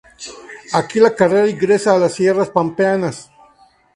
Aquí 0.79 0.97
la 0.99 1.13
carretera 1.13 1.47
ingresa 1.47 1.93
a 1.93 1.99
las 1.99 2.15
Sierras 2.15 2.49
Pampeanas. 2.49 3.29